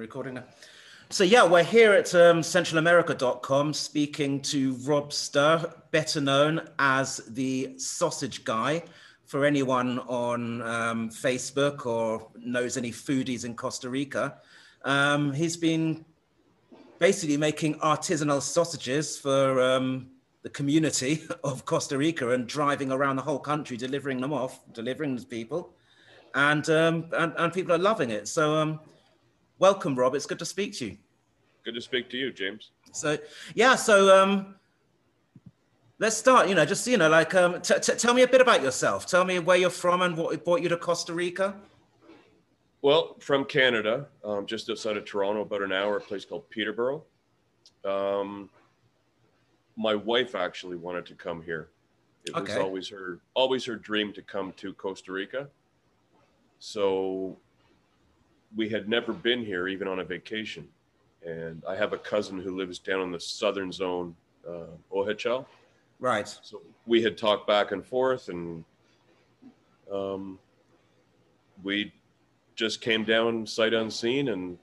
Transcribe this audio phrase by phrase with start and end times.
[0.00, 0.44] recording now.
[1.10, 7.78] So yeah, we're here at um, centralamerica.com speaking to Rob Stirr, better known as the
[7.78, 8.82] Sausage Guy.
[9.26, 14.38] For anyone on um, Facebook or knows any foodies in Costa Rica,
[14.84, 16.04] um, he's been
[16.98, 20.08] basically making artisanal sausages for um,
[20.42, 25.16] the community of Costa Rica and driving around the whole country, delivering them off, delivering
[25.16, 25.74] to people,
[26.34, 28.28] and um, and, and people are loving it.
[28.28, 28.80] So um,
[29.60, 30.16] welcome, Rob.
[30.16, 30.96] It's good to speak to you.
[31.64, 32.70] Good to speak to you, James.
[32.90, 33.16] So
[33.54, 34.56] yeah, so um,
[36.00, 36.48] let's start.
[36.48, 39.06] You know, just you know, like um, t- t- tell me a bit about yourself.
[39.06, 41.54] Tell me where you're from and what brought you to Costa Rica.
[42.82, 47.04] Well, from Canada, um, just outside of Toronto, about an hour, a place called Peterborough.
[47.84, 48.48] Um,
[49.76, 51.68] my wife actually wanted to come here.
[52.24, 55.48] It was always her always her dream to come to Costa Rica.
[56.58, 57.38] So
[58.56, 60.66] we had never been here, even on a vacation.
[61.24, 64.16] And I have a cousin who lives down in the southern zone,
[64.48, 65.46] uh, Ojochal.
[65.98, 66.26] Right.
[66.26, 68.64] So we had talked back and forth, and
[69.92, 70.38] um,
[71.62, 71.92] we
[72.54, 74.58] just came down sight unseen and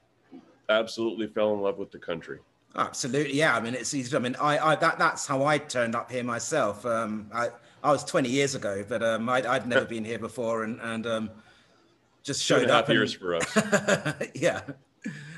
[0.68, 2.40] absolutely fell in love with the country.
[2.76, 3.56] Absolutely, yeah.
[3.56, 4.14] I mean, it's easy.
[4.14, 6.84] I mean, I, I that that's how I turned up here myself.
[6.84, 7.48] Um, I
[7.82, 11.06] I was 20 years ago, but um, I'd, I'd never been here before, and and
[11.06, 11.30] um,
[12.28, 12.88] just showed and up.
[12.88, 13.58] and- years for us.
[14.34, 14.60] yeah.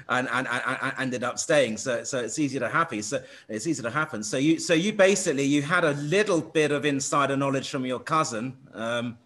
[0.09, 1.77] And, and, and, and ended up staying.
[1.77, 3.01] So, so it's easy to happy.
[3.01, 4.25] So it's easy to happen.
[4.25, 8.01] So you, so you basically, you had a little bit of insider knowledge from your
[8.01, 9.17] cousin, um,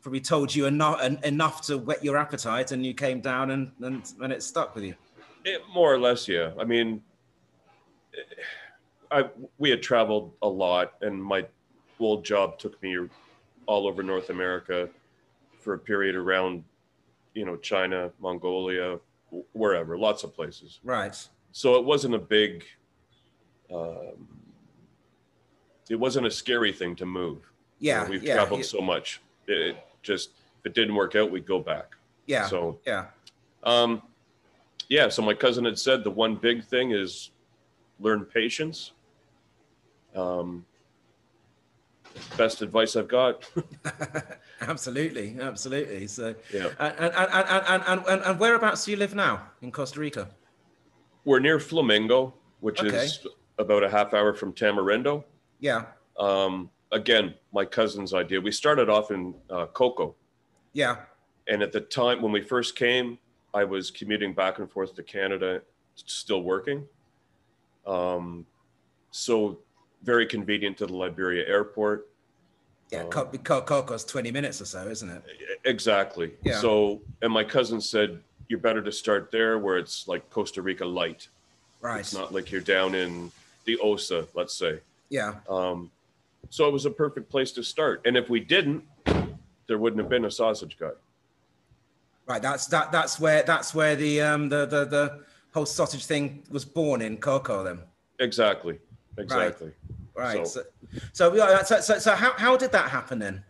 [0.00, 4.12] probably told you enough, enough to whet your appetite and you came down and, and,
[4.22, 4.94] and it stuck with you.
[5.44, 6.52] It, more or less, yeah.
[6.60, 7.02] I mean,
[9.10, 11.46] I we had traveled a lot, and my
[11.98, 12.96] old job took me
[13.66, 14.88] all over North America
[15.60, 16.64] for a period around,
[17.34, 18.98] you know, China, Mongolia,
[19.52, 20.80] wherever, lots of places.
[20.82, 21.16] Right.
[21.52, 22.64] So it wasn't a big,
[23.72, 24.28] um,
[25.88, 27.38] it wasn't a scary thing to move.
[27.78, 28.08] You know, Yeah.
[28.08, 29.20] we've yeah, traveled yeah, so much.
[29.46, 30.30] It, it just
[30.60, 31.96] if it didn't work out, we'd go back.
[32.26, 32.46] Yeah.
[32.46, 33.06] So yeah.
[33.64, 34.02] um,
[34.88, 37.30] yeah, so my cousin had said the one big thing is
[38.00, 38.92] learn patience.
[40.14, 40.66] Um,
[42.36, 43.48] best advice I've got.
[44.60, 46.06] absolutely, absolutely.
[46.06, 46.68] So, yeah.
[46.78, 50.28] And, and, and, and, and, and, whereabouts do you live now in Costa Rica?
[51.24, 53.04] We're near Flamingo, which okay.
[53.04, 53.26] is
[53.58, 55.24] about a half hour from Tamarindo.
[55.60, 55.86] Yeah.
[56.18, 58.40] Um, again, my cousin's idea.
[58.40, 60.14] We started off in uh, Coco.
[60.72, 60.96] Yeah.
[61.48, 63.18] And at the time when we first came,
[63.52, 65.62] I was commuting back and forth to Canada,
[65.94, 66.86] still working.
[67.86, 68.46] Um,
[69.10, 69.58] so
[70.02, 72.08] very convenient to the Liberia airport.
[72.90, 73.04] Yeah.
[73.04, 75.22] Co- Co- Coco's 20 minutes or so, isn't it?
[75.64, 76.32] Exactly.
[76.42, 76.58] Yeah.
[76.58, 80.84] So, and my cousin said, you're better to start there where it's like Costa Rica
[80.84, 81.28] light.
[81.80, 82.00] Right.
[82.00, 83.30] It's not like you're down in
[83.64, 84.80] the Osa, let's say.
[85.08, 85.34] Yeah.
[85.48, 85.90] Um,
[86.48, 88.02] so it was a perfect place to start.
[88.04, 88.82] And if we didn't,
[89.68, 90.90] there wouldn't have been a sausage guy.
[92.26, 92.42] Right.
[92.42, 92.90] That's that.
[92.90, 95.20] That's where that's where the um the the, the
[95.52, 97.62] whole sausage thing was born in Coco.
[97.64, 97.80] Then.
[98.18, 98.78] Exactly.
[99.20, 99.72] Exactly.
[100.14, 100.46] Right.
[100.46, 100.62] So-
[101.12, 103.44] So so so, so, so how, how did that happen then?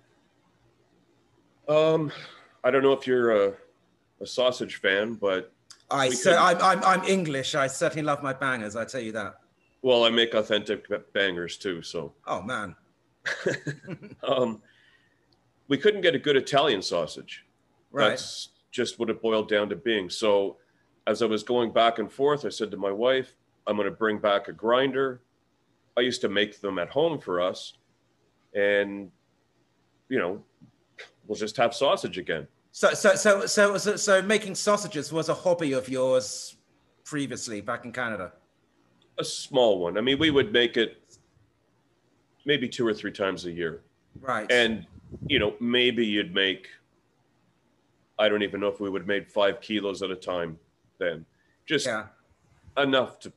[1.69, 2.12] Um,
[2.64, 3.54] I don't know if you're a,
[4.20, 5.53] a sausage fan, but
[5.91, 7.54] I so I'm, I'm I'm English.
[7.54, 8.76] I certainly love my bangers.
[8.76, 9.36] I tell you that.
[9.82, 11.82] well, I make authentic bangers too.
[11.82, 12.76] So Oh man.
[14.22, 14.60] um,
[15.69, 17.44] we couldn't get a good Italian sausage.
[17.92, 18.10] Right.
[18.10, 20.10] That's just what it boiled down to being.
[20.10, 20.56] So
[21.06, 23.34] as I was going back and forth, I said to my wife,
[23.66, 25.20] I'm going to bring back a grinder.
[26.00, 27.74] I used to make them at home for us.
[28.54, 29.10] And,
[30.08, 30.42] you know,
[31.26, 32.48] we'll just have sausage again.
[32.72, 36.56] So so so so so, so making sausages was a hobby of yours
[37.04, 38.32] previously back in Canada.
[39.18, 39.98] A small one.
[39.98, 41.18] I mean, we would make it
[42.46, 43.82] maybe two or three times a year.
[44.20, 44.50] Right.
[44.50, 44.86] And,
[45.26, 46.68] you know, maybe you'd make,
[48.18, 50.58] I don't even know if we would make five kilos at a time
[50.98, 51.26] then.
[51.66, 52.06] Just yeah.
[52.78, 53.32] enough to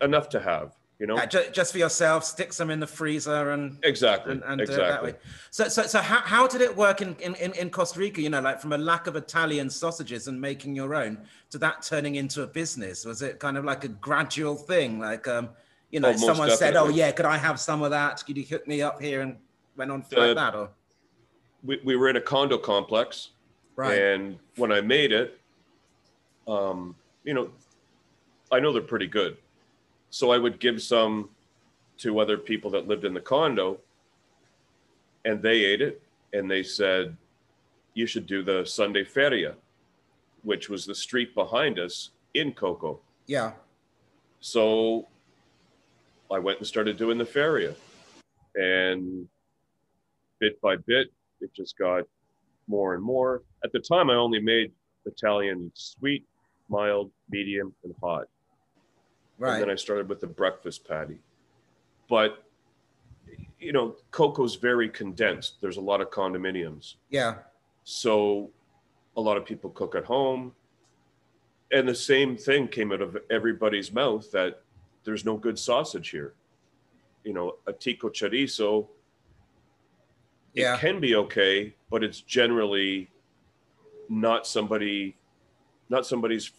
[0.00, 1.16] enough to have, you know?
[1.16, 4.32] yeah ju- just for yourself, stick some in the freezer and Exactly.
[4.32, 5.12] and, and do it that exactly.
[5.12, 5.18] way.
[5.50, 8.20] So, so, so how, how did it work in, in, in Costa Rica?
[8.20, 11.18] You know, like from a lack of Italian sausages and making your own
[11.50, 13.04] to that turning into a business.
[13.04, 14.98] Was it kind of like a gradual thing?
[14.98, 15.50] Like, um,
[15.90, 18.22] you know, Oh, someone said, "Oh yeah, could I have some of that?
[18.26, 19.36] Could you hook me up here?" And
[19.76, 20.68] went on Uh, like that, or
[21.64, 23.30] We, we were in a condo complex,
[23.76, 23.96] right?
[23.98, 25.40] and when I made it,
[26.46, 27.50] um, you know,
[28.52, 29.36] I know they're pretty good.
[30.10, 31.30] So I would give some
[31.98, 33.80] to other people that lived in the condo,
[35.24, 36.02] and they ate it,
[36.32, 37.16] and they said,
[37.94, 39.56] "You should do the Sunday feria,"
[40.42, 43.00] which was the street behind us in Coco.
[43.26, 43.52] Yeah.
[44.40, 45.08] So
[46.30, 47.74] I went and started doing the Feria.
[48.54, 49.28] And
[50.38, 51.08] bit by bit,
[51.40, 52.04] it just got
[52.66, 53.42] more and more.
[53.64, 54.72] At the time, I only made
[55.06, 56.24] Italian sweet,
[56.68, 58.28] mild, medium, and hot.
[59.38, 59.54] Right.
[59.54, 61.18] And then I started with the breakfast patty.
[62.08, 62.44] But,
[63.60, 65.60] you know, Coco's very condensed.
[65.60, 66.94] There's a lot of condominiums.
[67.10, 67.34] yeah.
[67.84, 68.50] So
[69.16, 70.54] a lot of people cook at home.
[71.72, 74.62] And the same thing came out of everybody's mouth that
[75.04, 76.34] there's no good sausage here.
[77.24, 78.88] You know, a tico chorizo,
[80.54, 80.74] Yeah.
[80.76, 83.10] it can be okay, but it's generally
[84.08, 85.16] not somebody,
[85.88, 86.50] not somebody's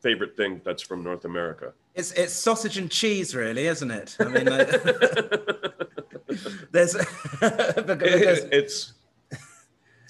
[0.00, 1.72] favorite thing that's from North America.
[2.00, 4.16] It's it's sausage and cheese, really, isn't it?
[4.18, 4.64] I mean, uh,
[6.72, 6.94] there's,
[7.40, 8.92] because- It- it's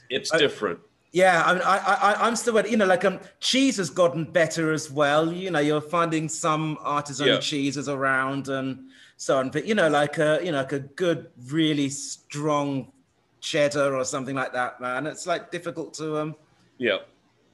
[0.09, 0.79] it's I- different.
[1.13, 1.43] yeah.
[1.45, 4.91] I mean, I, I I'm still, you know, like um, cheese has gotten better as
[4.91, 5.33] well.
[5.33, 7.39] You know, you're finding some artisan Yeah.
[7.41, 9.51] cheeses around and so on.
[9.51, 12.93] But you know, like a you know, like a good, really strong
[13.41, 15.07] cheddar or something like that, man.
[15.07, 16.37] It's like difficult to um,
[16.79, 16.99] Yeah,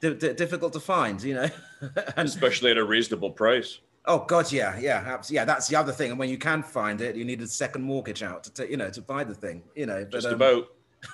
[0.01, 1.21] di- di- difficult to find.
[1.23, 1.49] You know,
[2.17, 3.79] and especially at a reasonable price.
[4.07, 5.45] Oh God, yeah, yeah, yeah.
[5.45, 6.11] That's the other thing.
[6.11, 8.77] And when you can find it, you need a second mortgage out to, ta- you
[8.77, 9.63] know, to buy the thing.
[9.75, 10.67] You know, but, Just um, about.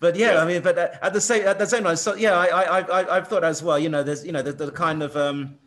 [0.00, 0.42] but yeah, Yeah.
[0.42, 2.80] I mean, but uh, at the same at the same time, so yeah, I I
[2.80, 3.78] I I've thought as well.
[3.78, 5.58] You know, there's you know the, the kind of um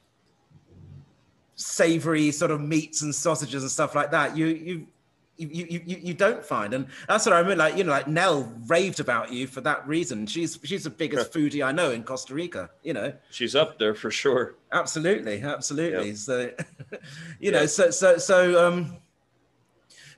[1.56, 4.36] savory sort of meats and sausages and stuff like that.
[4.36, 4.88] You you.
[5.38, 6.74] You, you, you, you don't find.
[6.74, 9.86] And that's what I mean like you know like Nell raved about you for that
[9.88, 10.26] reason.
[10.28, 13.14] She's she's the biggest foodie I know in Costa Rica you know?
[13.32, 14.56] She's up there for sure.
[14.72, 16.08] absolutely absolutely.
[16.10, 16.18] Yep.
[16.18, 16.52] so
[17.40, 17.66] you know Yeah.
[17.68, 18.96] so so so um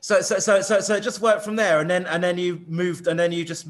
[0.01, 1.79] so so so so so it just worked from there.
[1.79, 3.65] And then and then you moved and then you just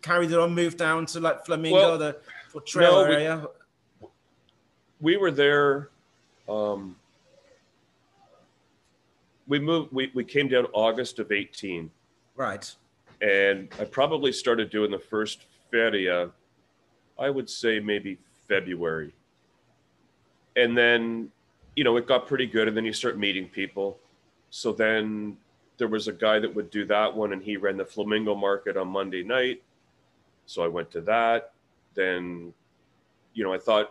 [0.00, 2.16] carried it on moved down to like flamingo Well, the
[2.66, 3.46] trail no, we- area.
[5.00, 5.90] we were there
[6.48, 6.94] um
[9.46, 11.90] we moved we, we came down august of 18
[12.36, 12.74] right.
[13.20, 16.30] And i probably started doing the first feria
[17.18, 18.18] i would say maybe
[18.48, 19.12] february.
[20.56, 21.30] And then
[21.76, 23.98] you know it got pretty good and then you start meeting people.
[24.50, 25.36] So then
[25.78, 28.76] there was a guy that would do that one and he ran the flamingo market
[28.76, 29.62] on monday night.
[30.46, 31.52] So i went to that.
[31.94, 32.52] Then
[33.34, 33.90] you know i thought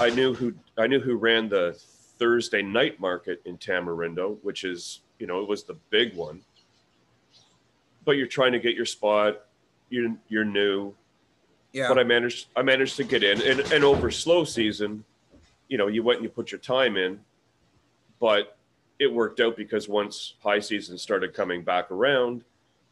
[0.00, 1.80] I knew who I knew who ran the
[2.18, 6.40] Thursday night market in Tamarindo, which is you know it was the big one.
[8.04, 9.44] But you're trying to get your spot.
[9.90, 10.94] You you're new,
[11.72, 15.04] yeah but I managed I managed to get in, and and over slow season,
[15.68, 17.20] you know you went and you put your time in,
[18.20, 18.56] but
[18.98, 22.44] it worked out because once high season started coming back around,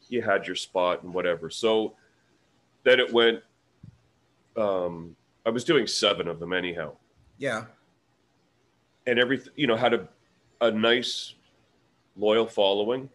[0.09, 1.49] you had your spot and whatever.
[1.49, 1.93] So
[2.83, 3.41] then it went.
[4.55, 5.15] Um,
[5.45, 6.93] I was doing seven of them anyhow
[7.37, 7.65] yeah
[9.07, 10.07] and every you know had a,
[10.61, 11.33] a nice
[12.15, 13.09] loyal following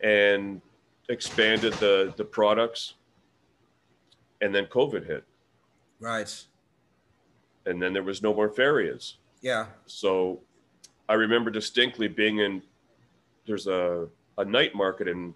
[0.00, 0.60] and
[1.08, 2.94] expanded the the products.
[4.40, 5.24] And then covid hit.
[6.00, 6.46] Right.
[7.66, 9.14] And then there was no more ferias.
[9.40, 9.66] Yeah.
[9.86, 10.40] So
[11.08, 12.62] i remember distinctly being in
[13.46, 14.08] there's a
[14.38, 15.34] a night market in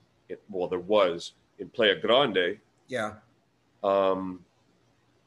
[0.51, 2.59] well there was in playa grande.
[2.89, 3.15] Yeah.
[3.83, 4.41] Um,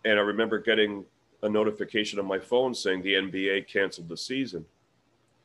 [0.06, 1.06] and i remember getting
[1.41, 4.66] a notification on my phone saying the nba canceled the season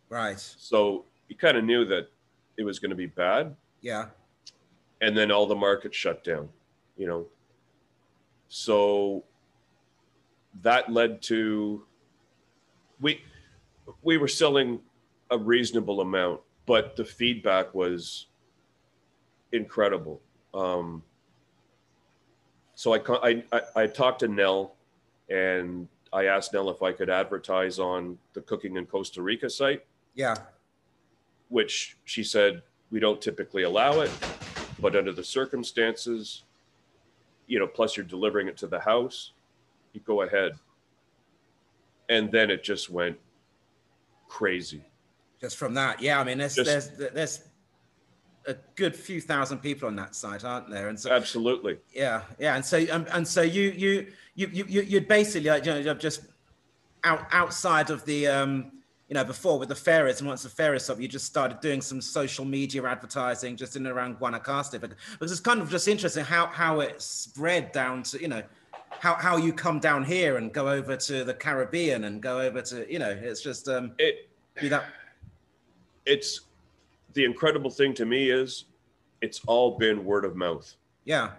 [0.08, 2.08] right So you kind of knew that
[2.56, 3.56] it was going to be bad.
[3.80, 4.06] yeah
[5.00, 6.48] And then all the markets shut down,
[6.96, 7.26] you know.
[8.48, 9.24] So
[10.62, 11.84] that led to
[13.00, 13.20] we
[14.02, 14.80] we were selling
[15.30, 18.26] a reasonable amount, but the feedback was
[19.52, 20.20] incredible.
[20.52, 21.02] Um,
[22.74, 24.76] so I, I, I, I talked to Nell
[25.28, 29.84] and I asked Nell if I could advertise on the Cooking in Costa Rica site.
[30.14, 30.36] yeah
[31.50, 34.10] which she said we don't typically allow it,
[34.80, 36.44] but under the circumstances,
[37.46, 39.32] you know, plus you're delivering it to the house,
[39.92, 40.52] you go ahead.
[42.08, 43.18] And then it just went
[44.26, 44.82] crazy.
[45.40, 47.40] just from that yeah I mean that's, Just- that's, there's
[48.46, 50.88] a good few thousand people on that site aren't there?
[50.88, 51.78] And so Absolutely.
[51.94, 55.64] Yeah, yeah, and so um, and so you you you you you- you'd basically like,
[55.66, 56.22] you know just
[57.04, 58.72] out outside of the um
[59.08, 61.80] you know before with the ferias and once the ferias up, you just started doing
[61.80, 64.80] some social media advertising just in and around Guanacaste.
[64.80, 68.42] Because it's kind of just interesting how how it spread down to you know
[68.90, 72.62] how how you come down here and go over to the Caribbean and go over
[72.62, 74.30] to you know it's just um It
[74.70, 74.84] that
[76.06, 76.40] it's
[77.14, 78.66] the incredible thing to me is
[79.20, 80.74] it's all been word of mouth.
[81.04, 81.30] yeah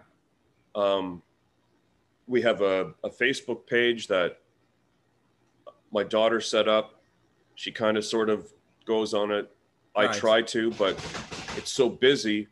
[0.74, 1.22] Um,
[2.28, 4.40] we have a, a Facebook page that
[5.92, 7.02] my daughter set up.
[7.56, 8.52] She kind of sort of
[8.86, 9.52] goes on it.
[9.96, 10.94] I try to, but
[11.56, 12.48] it's so busy.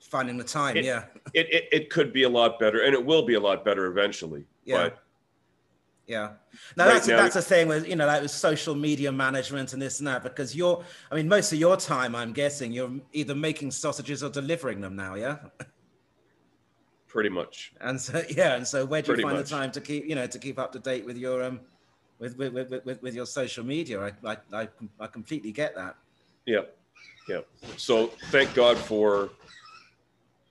[0.00, 1.04] Finding the time, It- yeah.
[1.34, 3.86] It, it it could be a lot better, and it will be a lot better
[3.86, 4.44] eventually.
[4.64, 4.84] Yeah.
[4.84, 4.98] But
[6.08, 6.30] Yeah.
[6.74, 9.74] Now Right that's now- that's the thing with you know like with social media management
[9.74, 12.90] and this and that because you're I mean most of your time I'm guessing you're
[13.12, 15.36] either making sausages or delivering them now, yeah.
[17.06, 17.72] pretty much.
[17.80, 19.50] And so yeah, and so where do you Pretty find much.
[19.50, 21.60] the time to keep you know to keep up to date with your um
[22.18, 24.00] with with with, with, with your social media?
[24.00, 25.96] I, I I I completely get that.
[26.46, 26.62] Yeah,
[27.28, 27.40] yeah.
[27.76, 29.28] So thank God for,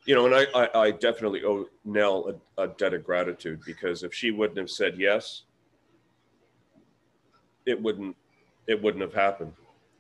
[0.06, 4.04] you know, and I I, I definitely owe Nell a, a debt of gratitude because
[4.04, 5.44] if she wouldn't have said yes,
[7.68, 8.16] it wouldn't
[8.68, 9.54] it wouldn't have happened.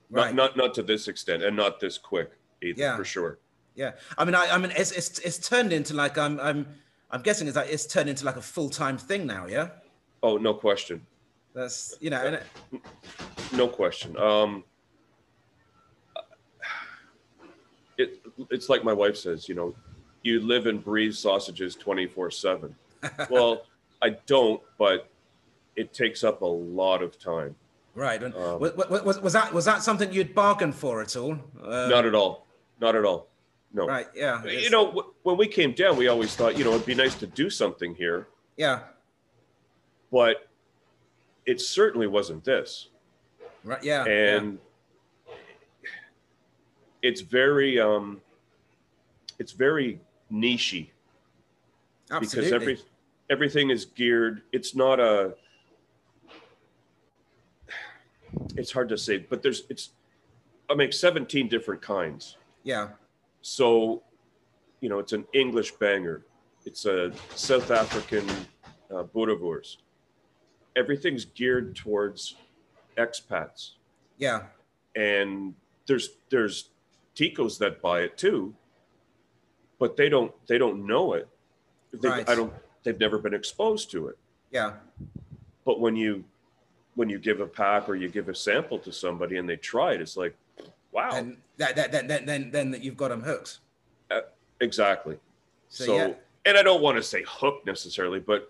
[0.09, 0.33] Right.
[0.33, 2.31] Not not not to this extent and not this quick
[2.63, 2.97] either Yeah.
[2.97, 3.37] for sure.
[3.75, 6.65] Yeah, I mean, I, I mean, it's, it's it's turned into like I'm I'm
[7.11, 9.45] I'm guessing it's like it's turned into like a full time thing now.
[9.45, 9.69] Yeah,
[10.23, 11.05] Oh, no question.
[11.53, 12.43] that's you know, and it,
[13.53, 14.17] No question.
[14.17, 14.63] Um,
[17.99, 18.19] it,
[18.49, 19.75] it's like my wife says, you know,
[20.23, 22.75] you live and breathe sausages 24 7.
[23.29, 23.63] Well,
[24.01, 25.07] I don't, but
[25.77, 27.55] it takes up a lot of time.
[27.95, 28.21] right.
[28.21, 31.37] And Um, was, was was that was that something you'd bargained for at all?
[31.63, 32.45] Uh, Not at all.
[32.81, 33.29] Not at all.
[33.73, 33.85] No.
[33.87, 34.07] right.
[34.15, 34.43] Yeah.
[34.45, 37.15] You know, w- when we came down, we always thought, you know, it'd be nice
[37.15, 38.79] to do something here, Yeah.
[40.11, 40.47] but
[41.45, 42.89] it certainly wasn't this.
[43.63, 43.83] Right.
[43.83, 44.05] Yeah.
[44.05, 44.59] and
[47.01, 48.21] it's very um
[49.39, 49.99] it's very
[50.31, 50.89] nichey
[52.09, 52.19] yeah.
[52.19, 52.79] because every
[53.29, 55.35] everything is geared it's not a
[58.57, 59.91] it's hard to say but there's it's
[60.69, 62.89] i make 17 different kinds yeah.
[63.41, 64.03] so
[64.81, 66.25] you know it's an english banger
[66.65, 68.27] it's a south african
[68.91, 69.77] uh, boerewors
[70.75, 72.35] everything's geared towards
[72.97, 73.71] expats
[74.17, 74.43] Yeah.
[74.95, 75.53] and
[75.85, 76.69] there's there's
[77.15, 78.53] ticos that buy it too
[79.79, 81.27] but they don't they don't know it
[81.93, 82.29] they, Right.
[82.29, 84.17] i don't they've never been exposed to it
[84.51, 84.73] Yeah.
[85.65, 86.23] but when you
[86.97, 89.93] when you give a pack or you give a sample to somebody and they try
[89.93, 90.35] it it's like
[90.91, 93.59] wow And that, that, that, then then then that you've got them hooked.
[94.59, 95.17] exactly
[95.69, 96.13] So, so, yeah.
[96.47, 98.49] and i don't want to say hook necessarily but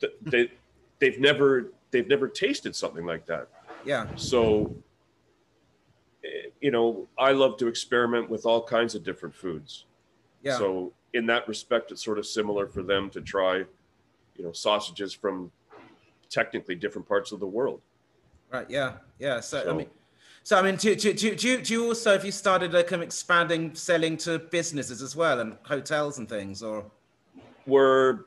[0.00, 0.50] th- they
[0.98, 3.46] they've never they've never tasted something like that
[3.84, 4.06] Yeah.
[4.16, 4.74] So,
[6.24, 9.84] eh, you know, I love to experiment with all kinds of different foods.
[10.42, 10.58] Yeah.
[10.58, 13.54] So, in that respect, it's sort of similar for them to try,
[14.36, 15.50] you know, sausages from
[16.30, 17.80] technically different parts of the world.
[18.52, 18.68] Right.
[18.68, 18.94] Yeah.
[19.18, 19.40] Yeah.
[19.40, 19.88] So, I mean,
[20.42, 22.92] so I mean, do, do, do, do, you- do you also have you started like
[22.92, 26.84] um, expanding selling to businesses as well and hotels and things or?
[27.66, 28.20] We're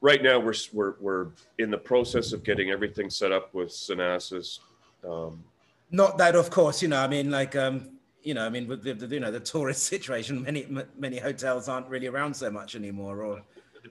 [0.00, 1.26] right now we're we're we're
[1.58, 4.60] in the process of getting everything set up with SENASA.
[5.06, 5.44] Um,
[5.90, 7.90] Not that, of course, you know, I mean, like, um,
[8.22, 11.68] you know, I mean, with the, the you know the tourist situation, many many hotels
[11.68, 13.22] aren't really around so much anymore.
[13.22, 13.42] Or,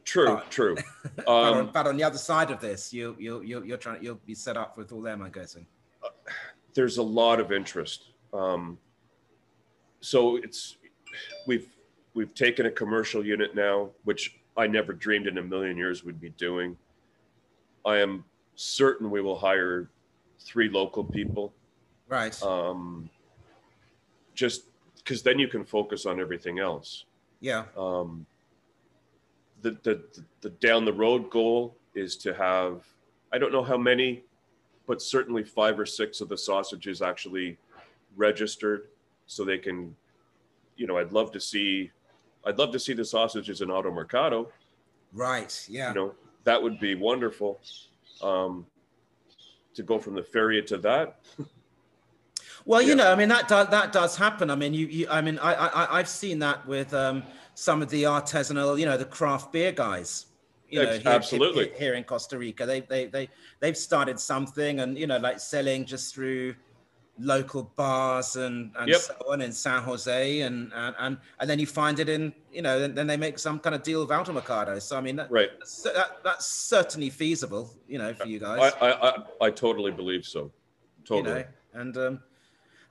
[0.04, 0.44] true, Oh.
[0.50, 0.76] true.
[1.16, 4.04] but, on, Um, but on the other side of this, you you you you're trying
[4.04, 5.66] you'll be set up with all them, I'm guessing.
[6.74, 8.10] there's a lot of interest.
[8.34, 8.78] Um,
[10.02, 10.78] so it's
[11.48, 11.68] we've
[12.14, 16.20] we've taken a commercial unit now, which I never dreamed in a million years we'd
[16.22, 16.78] be doing.
[17.86, 18.24] I am
[18.56, 19.90] certain we will hire
[20.40, 21.54] three local people,
[22.08, 22.42] Right.
[22.44, 23.10] um,
[24.36, 24.64] just
[24.98, 27.06] because then you can focus on everything else.
[27.42, 27.66] yeah.
[27.78, 28.26] Um,
[29.62, 30.04] the, the
[30.42, 32.84] the down the road goal is to have
[33.32, 34.24] I don't know how many,
[34.88, 37.58] but certainly five or six of the sausages actually
[38.16, 38.88] registered,
[39.28, 39.96] so they can,
[40.78, 41.92] you know, I'd love to see,
[42.46, 44.50] I'd love to see the sausages in Auto Mercado.
[45.14, 45.66] Right.
[45.70, 45.90] Yeah.
[45.90, 47.60] You know, that would be wonderful.
[48.22, 48.66] Um,
[49.76, 51.20] to go from the feria to that,
[52.70, 52.96] Well, you Yeah.
[52.96, 54.52] know, I mean that does that does happen.
[54.52, 57.24] I mean, you, you I mean, I, I I've seen that with um,
[57.56, 60.28] some of the artisanal, you know, the craft beer guys.
[60.70, 61.70] You know, here, absolutely.
[61.70, 63.28] here, here in Costa Rica, they they they
[63.60, 66.54] they've started something, and you know, like selling just through
[67.18, 69.00] local bars and and Yep.
[69.02, 72.62] so on in San Jose, and and and, and then you find it in, you
[72.62, 74.80] know, then, then they make some kind of deal with Automercado.
[74.80, 75.50] So I mean, that, right?
[75.86, 78.74] that that's certainly feasible, you know, for you guys.
[78.80, 80.52] I I, I, I totally believe so.
[81.04, 81.30] Totally.
[81.30, 82.20] you know and um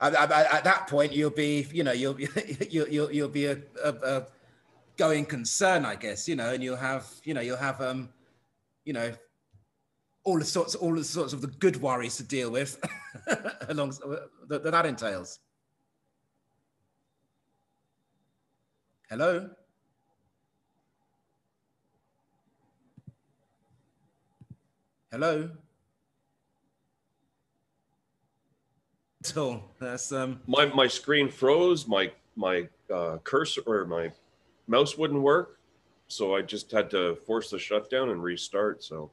[0.01, 2.19] at, at, at that point you'll be you know you'll
[2.69, 4.27] you'll, you'll, you'll be a, a, a
[4.97, 8.09] going concern i guess you know and you'll have you know you'll have um
[8.85, 9.11] you know
[10.23, 12.79] all the sorts all the sorts of the good worries to deal with
[13.69, 13.93] along
[14.47, 15.39] that, that entails
[19.09, 19.49] hello
[25.11, 25.49] Hello.
[29.23, 30.39] So that's um.
[30.47, 31.87] My my screen froze.
[31.87, 34.11] My my uh, cursor or my
[34.67, 35.59] mouse wouldn't work,
[36.07, 38.81] so I just had to force the shutdown and restart.
[38.81, 39.11] So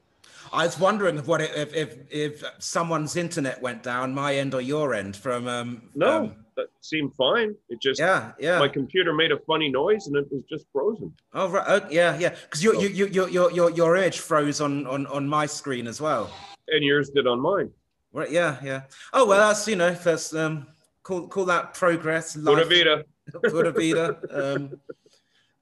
[0.52, 4.54] I was wondering if what it, if if if someone's internet went down, my end
[4.54, 5.90] or your end from um.
[5.96, 7.56] no, um, that seemed fine.
[7.68, 8.60] It just yeah, yeah.
[8.60, 11.12] my computer made a funny noise and it was just frozen.
[11.34, 12.28] Oh right, oh, yeah, yeah.
[12.28, 15.46] Because your, So- you you your your your your image froze on on on my
[15.46, 16.30] screen as well.
[16.68, 17.70] And yours did on mine.
[18.16, 18.82] Right, yeah, yeah.
[19.12, 20.66] Oh well, that's you know, first um,
[21.02, 22.34] call call that progress.
[22.34, 23.04] Pura vida.
[23.42, 24.18] Pura vida.
[24.30, 24.80] Um,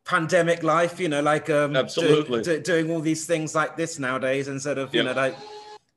[0.04, 2.42] pandemic life, you know, like um, Absolutely.
[2.42, 5.06] do- doing all these things like this nowadays instead of you Yeah.
[5.12, 5.34] know like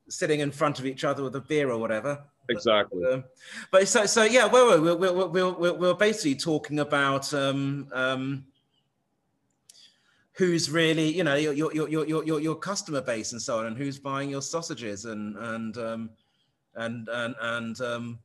[0.10, 2.24] sitting in front of each other with a beer or whatever.
[2.50, 3.06] Exactly.
[3.06, 3.26] Um,
[3.70, 7.88] but so so yeah, well, we're we're we're, we're, we're, we're basically talking about um,
[7.94, 8.46] um,
[10.32, 13.68] who's really you know your your your your your your customer base and so on,
[13.68, 16.10] and who's buying your sausages and and um,
[16.78, 18.20] and and and um,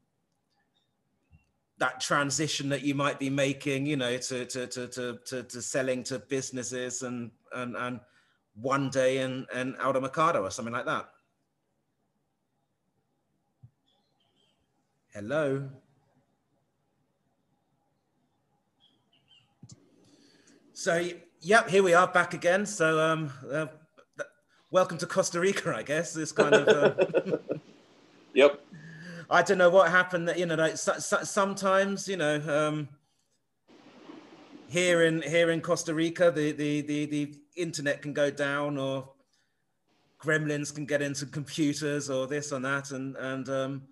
[1.78, 5.62] that transition that you might be making, you know, to to to to to, to
[5.62, 8.00] selling to businesses and and and
[8.54, 11.08] one day in in Automercado or something like that.
[15.12, 15.68] Hello.
[20.72, 21.06] So,
[21.40, 22.64] yep, here we are back again.
[22.64, 23.66] So, um, uh,
[24.70, 26.14] welcome to Costa Rica, I guess.
[26.14, 27.36] This kind of, uh,
[28.34, 28.64] Yep.
[29.30, 30.28] I don't know what happened.
[30.28, 32.88] That you know, like so, so, sometimes, you know, um,
[34.68, 39.08] here in here in Costa Rica, the, the the the internet can go down, or
[40.22, 43.82] gremlins can get into computers, or this or that, and and um,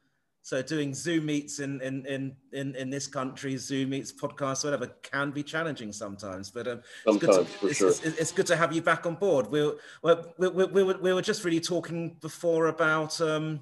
[0.42, 4.88] so doing Zoom meets in in in in, in this country, Zoom meets, podcasts, whatever,
[5.02, 6.50] can be challenging sometimes.
[6.50, 7.88] But um, it's good to- Sometimes, it's, sure.
[7.88, 9.50] it's, it's good to have you back on board.
[9.50, 9.70] We
[10.02, 13.60] we, we, we, we, were, we were just really talking before about um,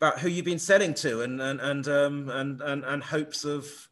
[0.00, 3.88] about who you've been selling to and and and um, and, and and hopes of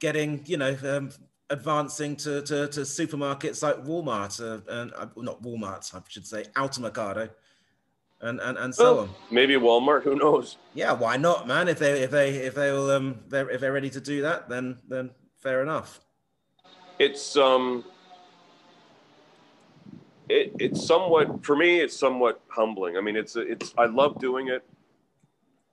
[0.00, 1.10] getting you know um,
[1.50, 6.44] advancing to, to, to supermarkets like Walmart uh, and uh, not Walmart I should say
[6.56, 7.30] Automercado
[8.20, 9.10] and and, and so Well, on.
[9.30, 10.02] maybe Walmart.
[10.02, 10.56] Who knows?
[10.74, 11.68] Yeah, why not, man?
[11.68, 14.48] If they if they if they will um they're, if they're ready to do that,
[14.48, 16.00] then then fair enough.
[16.98, 17.84] It's um.
[20.28, 21.80] It, it's somewhat for me.
[21.80, 22.96] It's somewhat humbling.
[22.96, 23.74] I mean, it's it's.
[23.76, 24.64] I love doing it.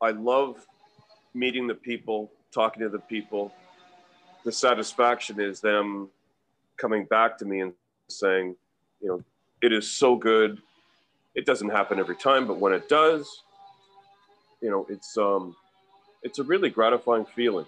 [0.02, 0.66] I love
[1.34, 3.52] meeting the people, talking to the people.
[4.46, 6.10] The satisfaction is them
[6.78, 7.74] coming back to me and
[8.08, 8.56] saying,
[9.02, 9.24] you know,
[9.62, 10.62] it is so good.
[11.36, 13.44] It doesn't happen every time, but when it does,
[14.62, 15.56] you know, it's um,
[16.24, 17.66] it's a really gratifying feeling.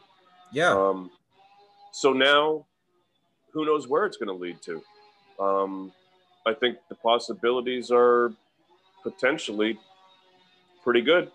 [0.52, 1.12] Yeah, Um,
[1.92, 2.66] so now,
[3.52, 4.82] who knows where it's going to lead to?
[5.40, 5.92] Um,
[6.46, 8.34] I think the possibilities are
[9.04, 9.80] potentially
[10.84, 11.32] pretty good.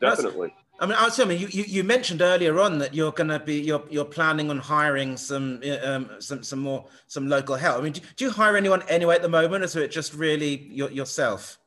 [0.00, 0.54] Definitely.
[0.80, 3.60] I mean, I mean, you, you you mentioned earlier on that you're going to be
[3.60, 7.80] you're you're planning on hiring some uh, um some some more some local help.
[7.80, 10.14] I mean, do, do you hire anyone anyway at the moment, or is it just
[10.14, 11.58] really your, yourself?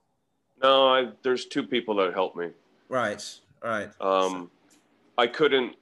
[0.64, 2.50] No, I, there's two people that help me.
[2.90, 3.24] Right,
[3.62, 3.90] right.
[4.02, 4.50] Um,
[5.18, 5.76] I couldn't.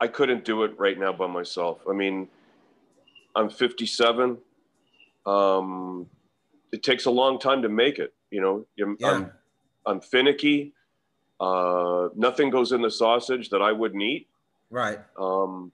[0.00, 1.80] I couldn't do it right now by myself.
[1.88, 2.28] I mean,
[3.36, 4.38] I'm 57.
[5.26, 6.06] Um,
[6.72, 8.14] it takes a long time to make it.
[8.30, 9.10] You know, Yeah.
[9.10, 9.32] I'm,
[9.86, 10.72] I'm finicky.
[11.40, 14.26] Uh, nothing goes in the sausage that I wouldn't eat.
[14.70, 14.98] Right.
[15.18, 15.72] Um,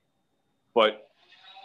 [0.75, 1.09] but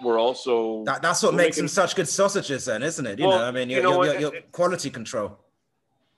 [0.04, 3.20] we're also That, that's what makes making- them such good sausages, then, isn't it?
[3.20, 5.38] You Well, know, I mean, you your, know your, what, your, your it- quality control.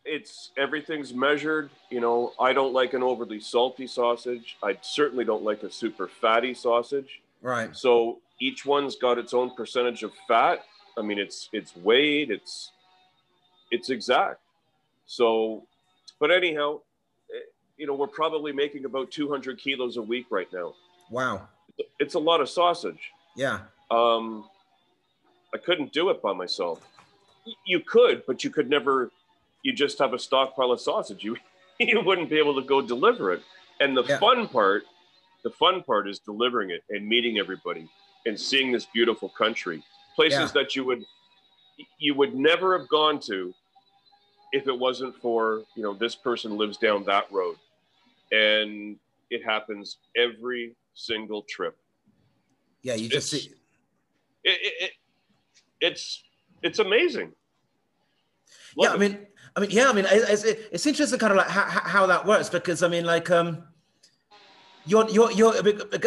[0.05, 1.69] it's everything's measured.
[1.89, 4.57] You know, I don't like an overly salty sausage.
[4.63, 7.21] I certainly don't like a super fatty sausage.
[7.41, 7.75] Right.
[7.75, 10.63] So each one's got its own percentage of fat.
[10.97, 12.71] I mean, it's it's weighed, it's
[13.69, 14.39] it's exact.
[15.05, 15.63] So,
[16.19, 16.79] but anyhow,
[17.33, 17.39] eh,
[17.77, 20.73] you know, we're probably making about 200 kilos a week right now.
[21.09, 21.47] Wow.
[21.99, 23.11] It's a lot of sausage.
[23.35, 23.59] Yeah.
[23.91, 24.49] Um,
[25.53, 26.81] I couldn't do it by myself.
[27.65, 29.11] You could, but you could never.
[29.63, 31.23] You just have a stockpile of sausage.
[31.23, 31.37] You
[31.79, 33.41] you wouldn't be able to go deliver it.
[33.79, 34.17] And the Yeah.
[34.19, 34.83] fun part,
[35.43, 37.87] the fun part is delivering it and meeting everybody
[38.25, 39.83] and seeing this beautiful country,
[40.15, 40.61] places Yeah.
[40.61, 41.05] that you would
[41.99, 43.53] you would never have gone to
[44.53, 47.57] if it wasn't for you know this person lives down that road,
[48.31, 48.97] and
[49.29, 51.77] it happens every single trip
[52.81, 52.95] Yeah.
[52.95, 53.55] You just It's- see.
[54.43, 54.91] it, it, it
[55.81, 56.23] it's
[56.63, 57.33] it's amazing.
[58.77, 61.37] yeah Love i mean i mean yeah i mean it's, it's, it's interesting kind of
[61.37, 63.63] like how, how that works because i mean like um
[64.89, 65.53] you're, you're, you're,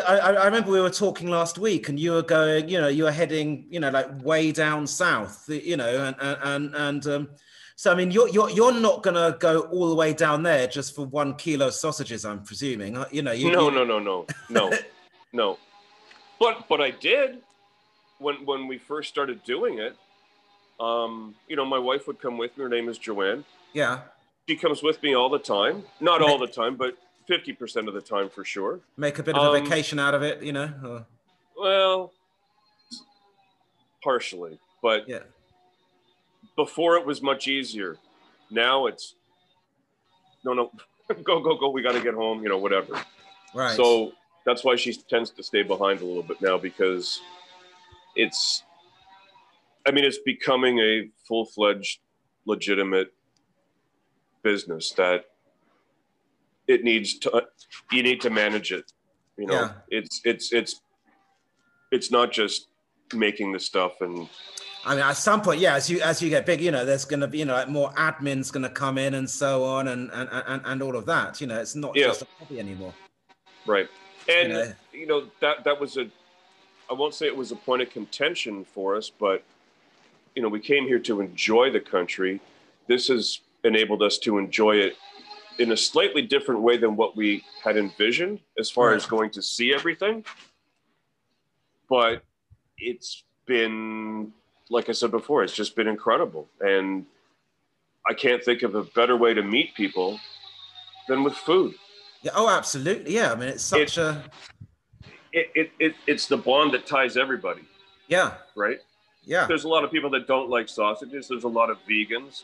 [0.08, 3.04] I, I remember we were talking last week and you were going, you know, you
[3.04, 7.28] were heading, you know, like way down south, you know, and, and, and, um,
[7.80, 10.66] so, I mean, you're, you're, you're not going to go all the way down there
[10.66, 13.74] just for one kilo of sausages, I'm presuming, uh, you know, you, no, you...
[13.74, 14.78] no, no, no, no,
[15.32, 15.58] no.
[16.38, 17.38] But, but I did
[18.18, 19.96] when, when we first started doing it,
[20.78, 22.64] um, you know, my wife would come with me.
[22.64, 23.46] Her name is Joanne.
[23.72, 24.00] Yeah.
[24.46, 25.82] She comes with me all the time.
[26.00, 26.98] Not all the time, but
[27.30, 28.80] 50% of the time for sure.
[28.98, 30.70] Make a bit of a um, vacation out of it, you know?
[30.84, 31.06] Or...
[31.56, 32.12] Well,
[34.04, 35.20] partially, but yeah.
[36.56, 37.96] Before it was much easier.
[38.50, 39.14] Now it's
[40.44, 40.72] no, no,
[41.22, 41.70] go, go, go.
[41.70, 43.00] We got to get home, you know, whatever.
[43.54, 43.76] Right.
[43.76, 44.12] So
[44.46, 47.20] that's why she tends to stay behind a little bit now because
[48.16, 48.64] it's,
[49.86, 52.00] I mean, it's becoming a full fledged,
[52.46, 53.12] legitimate
[54.42, 55.26] business that
[56.66, 57.42] it needs to
[57.92, 58.90] you need to manage it
[59.36, 59.72] you know yeah.
[59.88, 60.80] it's it's it's
[61.90, 62.68] it's not just
[63.12, 64.28] making the stuff and
[64.84, 67.04] I mean, at some point, yeah, as you as you get big, you know, there's
[67.04, 69.88] going to be, you know, like more admins going to come in and so on,
[69.88, 71.40] and and and, and all of that.
[71.40, 72.06] You know, it's not yeah.
[72.06, 72.94] just a hobby anymore.
[73.66, 73.88] Right,
[74.28, 74.72] and you know?
[74.92, 76.08] you know that that was a,
[76.90, 79.44] I won't say it was a point of contention for us, but
[80.34, 82.40] you know, we came here to enjoy the country.
[82.86, 84.96] This has enabled us to enjoy it
[85.58, 88.96] in a slightly different way than what we had envisioned as far right.
[88.96, 90.24] as going to see everything.
[91.88, 92.22] But
[92.78, 94.32] it's been,
[94.70, 96.48] like I said before, it's just been incredible.
[96.60, 97.04] And
[98.08, 100.18] I can't think of a better way to meet people
[101.08, 101.74] than with food.
[102.22, 103.14] Yeah, oh, absolutely.
[103.14, 103.32] Yeah.
[103.32, 104.22] I mean, it's such it, a.
[105.32, 107.62] It, it, it, it's the bond that ties everybody.
[108.08, 108.34] Yeah.
[108.56, 108.78] Right?
[109.24, 109.46] Yeah.
[109.46, 111.28] There's a lot of people that don't like sausages.
[111.28, 112.42] There's a lot of vegans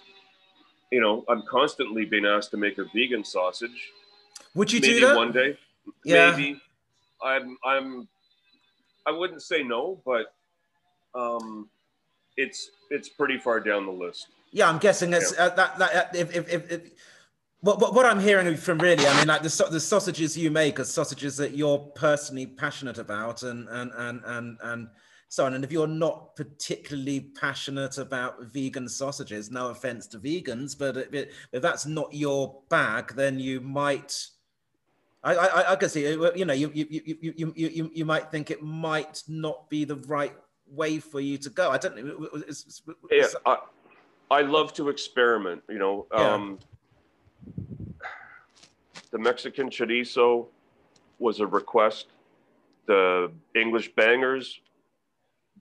[0.90, 3.92] you know, I'm constantly being asked to make a vegan sausage.
[4.54, 5.58] Would you maybe do that one day?
[6.04, 6.30] Yeah.
[6.30, 6.60] Maybe.
[7.22, 7.56] I'm.
[7.64, 8.08] I'm.
[9.06, 10.34] I wouldn't say no, but
[11.14, 11.68] um,
[12.36, 14.28] it's it's pretty far down the list.
[14.52, 15.46] Yeah, I'm guessing it's yeah.
[15.46, 16.90] uh, that that uh, if, if, if, if
[17.60, 20.78] what, what, what I'm hearing from really, I mean, like the, the sausages you make
[20.78, 24.88] are sausages that you're personally passionate about, and and and and and
[25.28, 25.54] so on.
[25.54, 31.28] And if you're not particularly passionate about vegan sausages, no offense to vegans, but if,
[31.52, 34.28] if that's not your bag, then you might.
[35.24, 38.52] I, I, I can see, you know, you, you, you, you, you, you might think
[38.52, 40.32] it might not be the right
[40.70, 41.70] way for you to go.
[41.70, 42.28] I don't know.
[42.48, 43.58] It's, it's, yeah, I,
[44.30, 46.06] I love to experiment, you know.
[46.12, 46.34] Yeah.
[46.34, 46.58] Um,
[49.10, 50.46] the Mexican chorizo
[51.18, 52.06] was a request.
[52.86, 54.60] The English bangers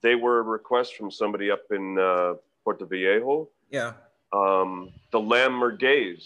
[0.06, 3.50] they were a request from somebody up in uh, Puerto Viejo.
[3.72, 3.94] Yeah.
[4.34, 6.24] Um, the lamb merguez,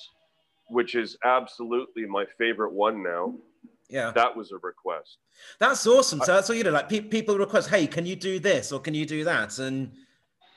[0.67, 3.33] which is absolutely my favorite one now.
[3.89, 4.11] Yeah.
[4.11, 5.17] That was a request.
[5.59, 6.19] That's awesome.
[6.19, 6.71] So that's what you do.
[6.71, 9.57] Like pe- people request, hey, can you do this or can you do that?
[9.57, 9.91] And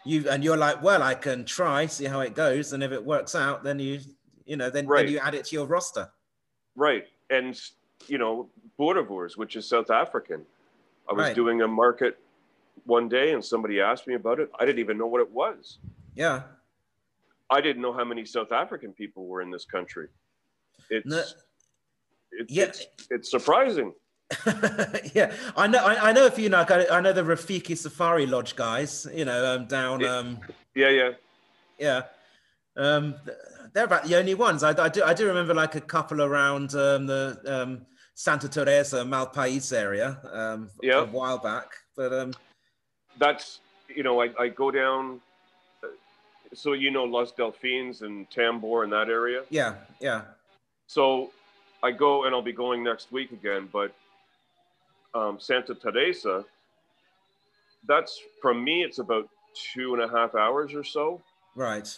[0.05, 3.05] you and you're like, well, I can try, see how it goes, and if it
[3.05, 4.01] works out, then you,
[4.45, 5.05] you know, then, right.
[5.05, 6.11] then you add it to your roster.
[6.77, 7.07] Right.
[7.31, 7.59] And
[8.09, 10.43] you know, Boerewors, which is South African.
[11.09, 11.35] I was right.
[11.35, 12.19] doing a market
[12.85, 14.51] one day and somebody asked me about it.
[14.59, 15.79] I didn't even know what it was.
[16.15, 16.43] Yeah.
[17.51, 20.09] I didn't know how many South African people were in this country.
[20.91, 21.23] It's, no,
[22.33, 22.65] it's, yeah.
[22.65, 23.93] it's, it's surprising.
[25.15, 25.85] yeah, I know.
[25.85, 26.49] I, I, know a few.
[26.49, 29.07] Like I, I know the Rafiki Safari Lodge guys.
[29.13, 30.05] You know, um, down.
[30.05, 30.41] Um,
[30.75, 31.11] yeah, yeah,
[31.79, 32.03] yeah.
[32.77, 33.15] Um,
[33.75, 34.63] they're about the only ones.
[34.63, 35.03] I, I do.
[35.03, 40.71] I do remember like a couple around um, the um, Santa Teresa Malpais area um,
[40.83, 41.03] yeah.
[41.03, 42.33] a while back, but um,
[43.19, 43.61] that's
[43.95, 45.21] you know I, I go down
[46.55, 49.43] so you know Los Delfines and Tambor in that area.
[49.51, 50.23] Yeah, yeah.
[50.87, 51.31] So
[51.83, 53.95] I go and I'll be going next week again, but
[55.15, 56.45] um, Santa Teresa,
[57.87, 58.83] that's from me.
[58.83, 59.29] It's about
[59.75, 61.21] two and a half hours or so.
[61.55, 61.89] Right.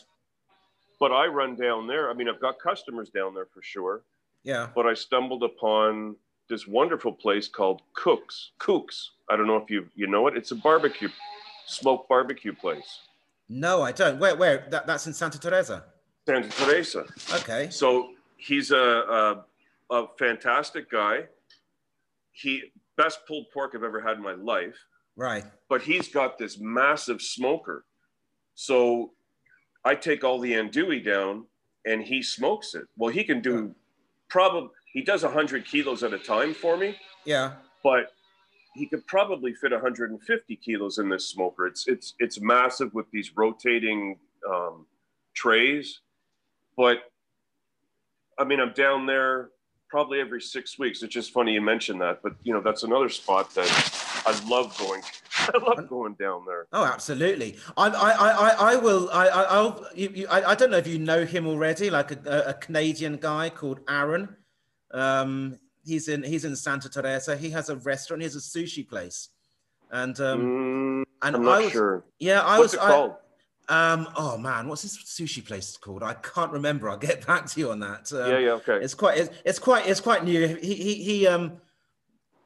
[0.99, 2.11] But I run down there.
[2.11, 4.01] I mean, I've got customers down there for sure.
[4.43, 4.69] Yeah.
[4.75, 6.17] But I stumbled upon
[6.49, 8.51] this wonderful place called Cooks.
[8.59, 9.11] Cooks.
[9.29, 10.37] I don't know if you you know it.
[10.37, 11.09] It's a barbecue,
[11.67, 13.01] smoked barbecue place.
[13.49, 14.19] No, I don't.
[14.19, 15.85] Where where that, that's in Santa Teresa.
[16.27, 17.05] Santa Teresa.
[17.35, 17.69] Okay.
[17.71, 19.45] So he's a, a,
[19.95, 21.25] a fantastic guy.
[22.33, 22.63] He
[22.97, 24.77] best pulled pork I've ever had in my life.
[25.17, 25.45] Right.
[25.69, 27.85] But he's got this massive smoker.
[28.55, 29.13] So
[29.85, 31.47] I take all the andouille down
[31.87, 32.87] and he smokes it.
[32.97, 33.75] Well, he can do
[34.29, 36.97] probably he does 100 kilos at a time for me.
[37.25, 37.55] Yeah.
[37.83, 38.13] But
[38.75, 41.67] he could probably fit 150 kilos in this smoker.
[41.67, 44.87] It's it's it's massive with these rotating um,
[45.35, 46.01] trays.
[46.77, 46.99] But
[48.39, 49.51] I mean, I'm down there
[49.95, 51.05] probably every six weeks.
[51.05, 53.71] It's just funny you mentioned that, but you know that's another spot that
[54.27, 55.03] I love going.
[55.55, 56.67] I love going down there.
[56.73, 57.57] Oh, absolutely.
[57.77, 59.09] I, I, I, I will.
[59.13, 59.87] I, I'll.
[59.95, 63.19] You, you, I, I don't know if you know him already, like a, a Canadian
[63.19, 64.35] guy called Aaron.
[64.93, 67.37] Um, he's in he's in Santa Teresa.
[67.37, 68.21] He has a restaurant.
[68.23, 69.29] He has a sushi place,
[69.93, 72.05] and um, Mm, and I'm not I was, sure.
[72.19, 72.83] yeah, I What's was.
[72.83, 73.13] it I- called?
[73.69, 76.03] Um, oh man, what's this sushi place called?
[76.03, 76.89] I can't remember.
[76.89, 78.13] I'll get back to you on that.
[78.13, 78.77] Um, yeah, yeah, okay.
[78.77, 81.59] it's quite it's, it's quite it's quite new he he, he um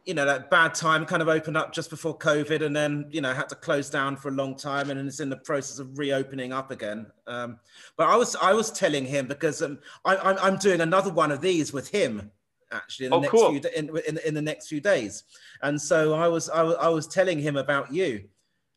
[0.04, 3.20] you know that bad time kind of opened up just before covid and then you
[3.20, 5.98] know had to close down for a long time and it's in the process of
[5.98, 7.58] reopening up again um
[7.98, 11.30] but i was i was telling him because um I, i'm i'm doing another one
[11.30, 12.30] of these with him
[12.72, 13.50] actually in the Oh, next cool.
[13.50, 15.24] few in, in, in the next few days
[15.62, 18.24] and so i was i was, I was telling him about you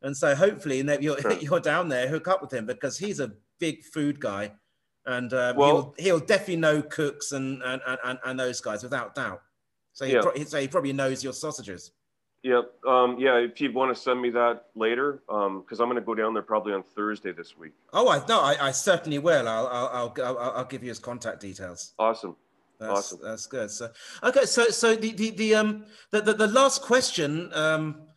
[0.02, 1.34] and so hopefully you're Sure.
[1.42, 4.52] you're down there hook up with him because he's a big food guy
[5.06, 9.16] and um, Well- he'll, he'll definitely know cooks and and, and, and those guys without
[9.16, 9.42] doubt.
[9.94, 10.22] So he, Yeah.
[10.22, 11.92] pro- so he probably knows your sausages.
[12.44, 13.36] Yeah, um, yeah.
[13.38, 16.42] If you want to send me that later, because I'm going to go down there
[16.42, 17.74] probably on Thursday this week.
[17.94, 19.48] Oh, I no, I, I certainly will.
[19.48, 19.88] I'll I'll,
[20.18, 21.94] I'll I'll I'll give you his contact details.
[22.00, 22.36] Awesome.
[22.80, 23.20] That's, Awesome.
[23.22, 23.70] That's good.
[23.70, 23.92] So
[24.24, 28.08] okay, so so the the, the um the, the the last question um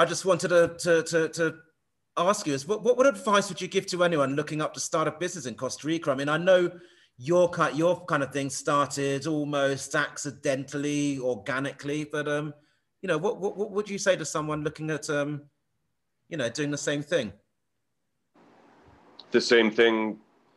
[0.00, 1.54] I just wanted to to to, to
[2.16, 4.80] ask you is what, what what advice would you give to anyone looking up to
[4.80, 6.10] start a business in Costa Rica?
[6.10, 6.70] I mean, I know
[7.18, 12.54] your kind your kind of thing started almost accidentally, organically, but um,
[13.02, 15.42] you know, what what, what would you say to someone looking at um,
[16.30, 17.30] you know, doing the same thing?
[19.32, 20.16] The same thing,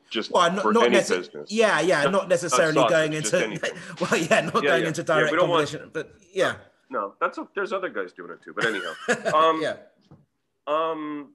[0.09, 1.27] just Well, not, for not any business.
[1.49, 3.59] Yeah, yeah, not necessarily sausage, going into.
[3.99, 4.87] Well, yeah, not Yeah, going yeah.
[4.87, 6.55] into direct want- competition, but yeah,
[6.93, 8.53] No, that's a, there's other guys doing it too.
[8.53, 8.93] But anyhow,
[9.35, 9.77] Um, yeah,
[10.67, 11.31] um,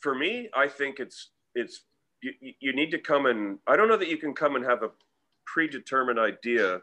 [0.00, 1.82] for me, I think it's it's
[2.22, 4.64] you, you- you need to come and I don't know that you can come and
[4.64, 4.90] have a
[5.46, 6.82] predetermined idea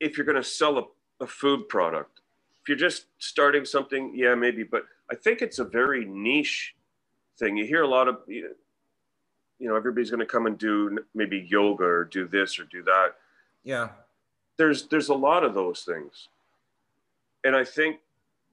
[0.00, 0.84] if you're going to sell a,
[1.24, 2.20] a food product.
[2.62, 4.62] If you're just starting something, yeah, maybe.
[4.62, 6.74] But I think it's a very niche
[7.38, 7.56] thing.
[7.56, 8.54] You hear a lot of you
[9.60, 13.14] know everybody's going to come and do maybe yoga or do this or do that.
[13.64, 13.88] yeah,
[14.58, 16.28] there's there's a lot of those things
[17.46, 17.96] and i think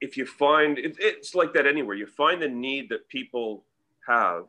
[0.04, 1.96] if you find it, it's like that anywhere.
[1.96, 3.64] You find the need that people
[4.06, 4.48] have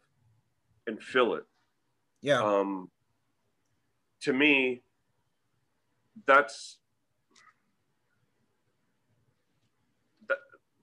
[0.88, 1.44] and fill it.
[2.22, 2.90] Yeah, um,
[4.22, 4.82] to me
[6.26, 6.78] that's
[10.28, 10.38] that,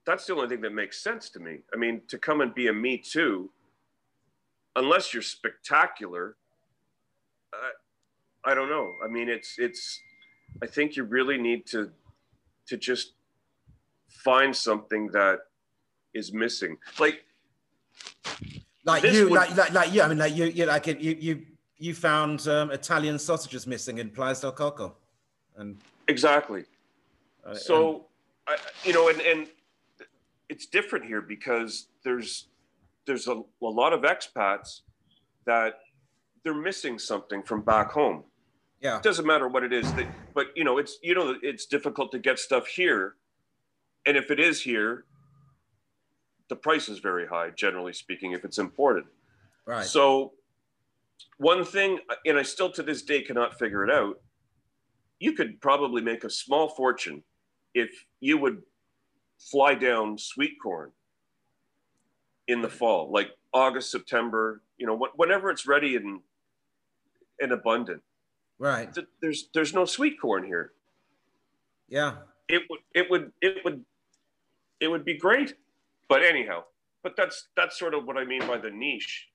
[0.06, 1.58] that's the only thing that makes sense to me.
[1.74, 3.50] I mean to come and be a me too
[4.74, 6.36] unless you're spectacular
[7.52, 8.94] I, I don't know.
[9.04, 10.00] I mean it's it's
[10.62, 11.90] i think you really need to
[12.68, 13.14] to just
[14.12, 15.40] find something that
[16.14, 16.76] is missing.
[16.98, 17.24] Like
[18.84, 20.02] like you, would- like, like like you.
[20.02, 21.42] I mean, like you, you like it, you you
[21.78, 24.96] you found um, Italian sausages missing in Playa del Coco,
[25.56, 26.64] and exactly.
[27.44, 28.06] Uh, so
[28.46, 29.46] I, you know and and
[30.48, 32.48] it's different here because there's
[33.06, 34.80] there's a, a lot of expats
[35.44, 35.80] that
[36.44, 38.24] they're missing something from back home.
[38.80, 39.92] Yeah, it doesn't matter what it is.
[39.94, 43.14] That, but you know it's you know it's difficult to get stuff here
[44.06, 45.04] and if it is here
[46.48, 49.04] the price is very high generally speaking if it's imported.
[49.66, 50.32] Right, so
[51.38, 54.20] one thing and i still to this day cannot figure it out
[55.20, 57.22] you could probably make a small fortune
[57.74, 58.62] if you would
[59.38, 60.90] fly down sweet corn
[62.48, 66.20] in the fall like august september you know whenever it's ready and
[67.42, 68.02] and abundant.
[68.58, 70.72] Right, there's there's no sweet corn here.
[71.88, 72.14] yeah,
[72.48, 73.84] It would it would it would
[74.82, 75.54] it would be great.
[76.08, 76.64] But anyhow,
[77.02, 79.28] but that's that's sort of what I mean by the niche.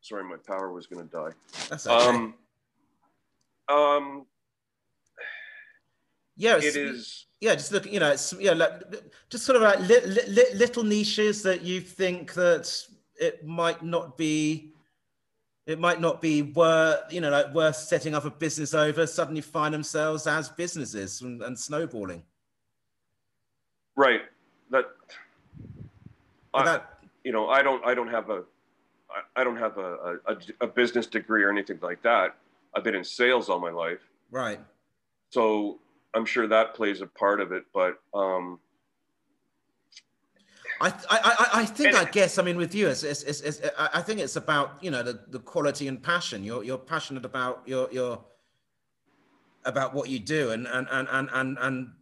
[0.00, 1.30] Sorry, my power was going to die.
[1.70, 2.06] that's okay.
[2.08, 2.34] Um,
[3.68, 4.26] um,
[6.36, 8.72] yeah, it's- yeah just look you know it's yeah like
[9.28, 12.66] just sort of like li- li- li- little niches that you think that
[13.20, 14.72] it might not be
[15.66, 19.40] it might not be worth you know like worth setting up a business over suddenly
[19.42, 22.22] find themselves as businesses and, and snowballing
[23.96, 24.22] Right.
[24.70, 24.86] That.
[26.52, 27.84] I, that you know, I don't.
[27.84, 28.44] I don't have a.
[29.10, 32.34] I- I don't have a, a, a business degree or anything like that.
[32.74, 34.00] I've been in sales all my life.
[34.32, 34.58] right
[35.34, 35.80] so
[36.14, 37.64] I'm sure that plays a part of it.
[37.74, 38.60] But um,
[40.80, 43.60] I, I, I, I think I guess I mean with you it's, it's, it's, it's,
[43.76, 47.24] I I think it's about you know the, the quality and passion you're you're passionate
[47.24, 48.24] about your your
[49.64, 51.92] about what you do and and and and and, and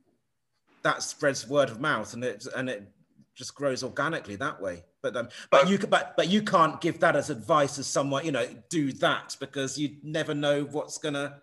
[0.82, 2.88] that spreads word of mouth and it and it
[3.34, 7.16] just grows organically that way but um but you but but you can't give that
[7.16, 11.42] as advice as someone you know do that because you never know what's gonna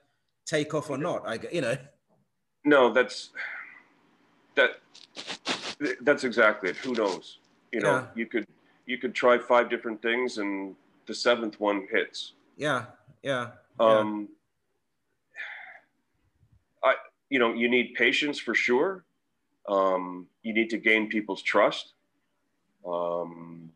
[0.49, 1.27] take off or not.
[1.27, 1.77] I you know.
[2.65, 3.29] No, that's
[4.55, 4.81] that.
[6.01, 6.77] That's exactly it.
[6.77, 7.39] Who knows?
[7.71, 8.07] You know, Yeah.
[8.15, 8.45] you could
[8.85, 10.75] you could try five different things, and
[11.05, 12.33] the seventh one hits.
[12.57, 12.85] Yeah,
[13.23, 13.51] yeah.
[13.79, 13.99] yeah.
[13.99, 14.29] Um,
[16.83, 16.95] I,
[17.29, 19.05] you know, you need patience for sure.
[19.67, 21.93] Um, you need to gain people's trust.
[22.87, 23.71] Um,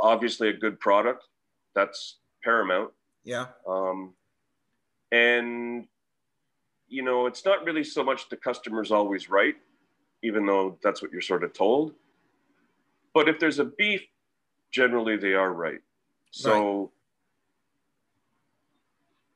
[0.00, 1.24] obviously, a good product
[1.74, 2.90] that's paramount.
[3.24, 3.46] yeah.
[3.66, 4.14] Um,
[5.12, 5.86] and
[6.88, 9.54] you know, it's not really so much the customer's always right,
[10.22, 11.92] even though that's what you're sort of told.
[13.14, 14.02] But if there's a beef,
[14.70, 15.80] generally they are right.
[16.30, 16.90] So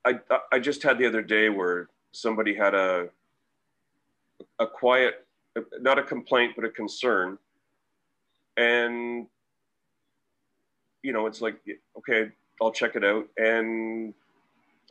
[0.05, 0.19] I
[0.51, 3.09] I just had the other day where somebody had a
[4.59, 5.27] a quiet
[5.81, 7.39] not a complaint but a concern
[8.57, 9.27] and
[11.03, 11.57] you know it's like
[11.97, 14.15] okay I'll check it out and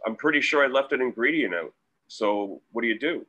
[0.05, 1.73] I'm pretty sure I left an ingredient out
[2.07, 3.25] so what do you do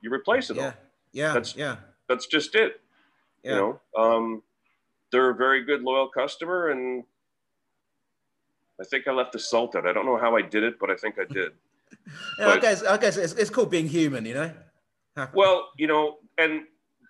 [0.00, 0.64] you replace it Yeah.
[0.66, 0.74] all
[1.12, 1.28] Yeah.
[1.32, 1.76] That's- yeah.
[2.08, 2.80] that's just it
[3.42, 3.50] Yeah.
[3.52, 4.42] you know um,
[5.12, 7.04] they're a very good loyal customer and
[8.80, 10.90] i think i left the salt out i don't know how i did it but
[10.90, 11.52] i think i did
[12.38, 14.52] yeah I guess I guess it's, it's called being human, you know.
[15.32, 16.62] Well you know and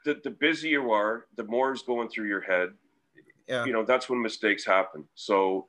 [0.04, 2.70] the, the busier you are the more is going through your head
[3.48, 3.64] yeah.
[3.64, 5.68] you know that's when mistakes happen so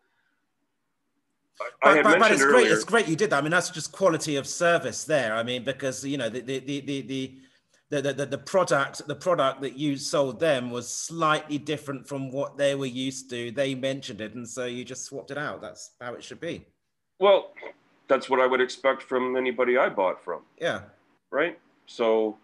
[1.84, 2.72] but, had but, but it's earlier, great.
[2.72, 3.40] It's great you did that.
[3.40, 5.36] I mean, that's just quality of service there.
[5.36, 9.16] I mean, because you know the the the the the, the, the, the product the
[9.16, 13.52] product that you sold them was slightly different from what they were used to.
[13.52, 15.60] They mentioned it, and so you just swapped it out.
[15.60, 16.66] That's how it should be.
[17.20, 17.52] well
[18.08, 20.82] that's what i would expect from anybody i bought from Yeah.
[21.32, 21.60] right?
[21.86, 22.38] So,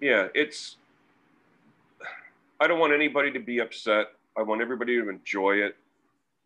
[0.00, 0.76] yeah, it's.
[2.60, 4.06] I don't want anybody to be upset.
[4.36, 5.76] I want everybody to enjoy it,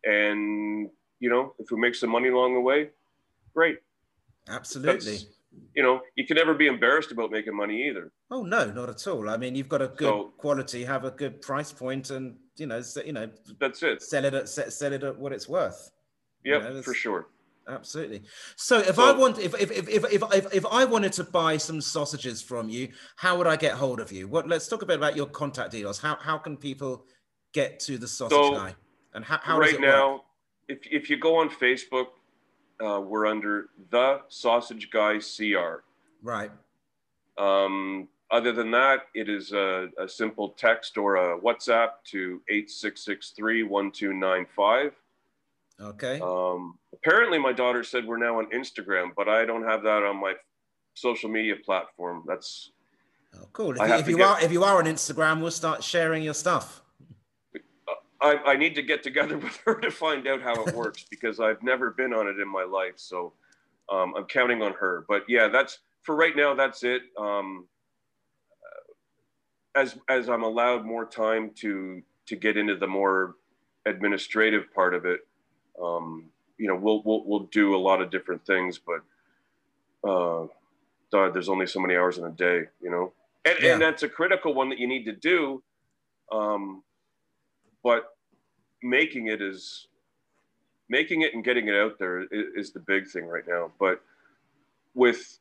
[0.05, 2.91] and you know, if we make some money along the way,
[3.55, 3.79] great.
[4.49, 4.93] Absolutely.
[4.93, 5.27] That's-
[5.77, 8.11] You know, you can never be embarrassed about making money either.
[8.31, 9.29] Oh no, not at all.
[9.29, 12.67] I mean, you've got a good So- quality, have a good price point, and you
[12.67, 13.29] know, you know,
[13.61, 14.01] That's it.
[14.03, 15.91] sell it at se- sell it at what it's worth.
[16.43, 17.27] You know, for sure.
[17.69, 18.23] Absolutely.
[18.57, 21.25] So if So- I want, if if, if if if if if I wanted to
[21.25, 24.27] buy some sausages from you, how would I get hold of you?
[24.29, 24.49] What?
[24.49, 25.99] Let's talk a bit about your contact details.
[25.99, 27.07] How how can people
[27.53, 28.75] get to the sausage So, guy?
[29.15, 30.23] And how, how right it now, work?
[30.69, 32.07] if if you go on Facebook,
[32.83, 35.85] uh, we're under the Sausage Guy CR.
[36.23, 36.51] Right.
[37.39, 43.63] Um, other than that, it is a, a simple text or a WhatsApp to 8663
[43.65, 44.95] 1295.
[45.83, 46.21] Okay.
[46.21, 50.21] Um, apparently, my daughter said we're now on Instagram, but I don't have that on
[50.21, 50.35] my
[50.95, 52.25] social media platform.
[52.27, 52.71] That's
[53.35, 53.73] oh, cool.
[53.73, 56.35] If, you, if you get- are if you are on Instagram, we'll start sharing your
[56.35, 56.83] stuff.
[58.21, 61.41] I, I need to get together with her to find out how it works because
[61.41, 62.95] I've never been on it in my life.
[62.97, 63.33] So
[63.91, 65.05] um, I'm counting on her.
[65.09, 66.55] But yeah, that's for right now.
[66.55, 67.03] That's it.
[67.19, 67.67] Um,
[69.75, 73.37] as as I'm allowed more time to to get into the more
[73.87, 75.21] administrative part of it,
[75.81, 76.25] um,
[76.59, 78.79] you know, we'll we'll we'll do a lot of different things.
[78.79, 80.47] But uh,
[81.13, 83.13] God, there's only so many hours in a day, you know,
[83.45, 83.73] and Yeah.
[83.75, 85.63] and that's a critical one that you need to do.
[86.31, 86.83] Um,
[87.83, 88.05] but
[88.83, 89.87] making it is
[90.89, 94.03] making it and getting it out there is, is the big thing right now but
[94.95, 95.39] with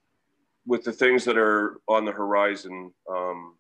[0.66, 3.56] with the things that are on the horizon um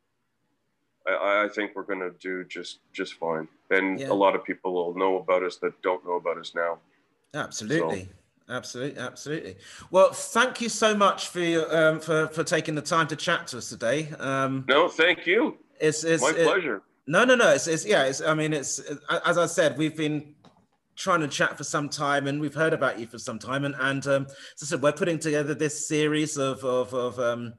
[1.07, 4.11] i, I think we're going to do just just fine and Yeah.
[4.11, 6.79] a lot of people will know about us that don't know about us now
[7.33, 8.09] Absolutely.
[8.49, 9.55] Absolutely, absolutely.
[9.91, 13.47] Well, thank you so much for your, um, for for taking the time to chat
[13.47, 14.09] to us today.
[14.19, 17.49] Um, no thank you it's, it's my it- pleasure No, no, no.
[17.53, 18.03] It's, it's yeah.
[18.03, 18.21] It's.
[18.21, 18.79] I mean, it's
[19.25, 20.35] as I said, we've been
[20.97, 23.75] trying to chat for some time, and we've heard about you for some time, and
[23.79, 27.53] and um, I said, we're putting together this series of of of um,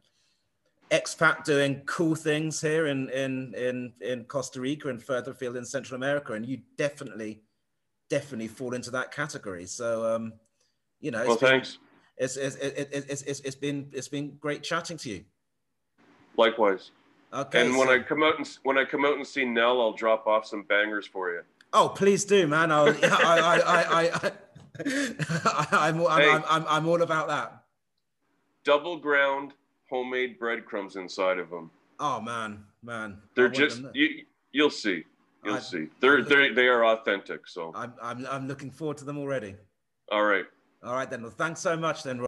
[0.93, 5.65] expat doing cool things here in in in in Costa Rica and further afield in
[5.65, 7.41] Central America, and you definitely
[8.11, 9.65] definitely fall into that category.
[9.65, 10.35] So, um,
[11.01, 11.79] you know, it's well been, thanks
[12.19, 15.25] It's it's, it, it, it's it's it's been it's been great chatting to you.
[16.37, 16.91] likewise
[17.33, 17.63] Okay.
[17.63, 20.27] and when i come out and when i come out and see nell i'll drop
[20.27, 21.41] off some bangers for you
[21.75, 22.71] Oh, please do, man.
[22.71, 24.33] I'll, I, I, I, I, I,
[25.89, 26.29] I'm, I'm, Hey.
[26.31, 27.65] I'm, I'm, I'm all about that.
[28.65, 29.55] double ground
[29.93, 31.71] homemade breadcrumbs inside of them
[32.05, 33.19] Oh man, man.
[33.37, 35.05] They're just you, you'll see.
[35.45, 35.87] You'll I- see.
[36.01, 37.47] They're they they are authentic.
[37.47, 39.55] So I'm, I'm, I'm looking forward to them already.
[40.11, 40.47] all right.
[40.83, 41.23] All right then.
[41.23, 42.19] Well, thanks so much then.